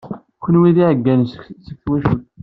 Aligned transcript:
Kenwi 0.43 0.71
d 0.75 0.77
iɛeggalen 0.83 1.25
seg 1.65 1.77
twacult. 1.83 2.23